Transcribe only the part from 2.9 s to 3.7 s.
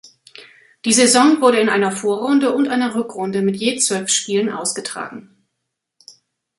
Rückrunde mit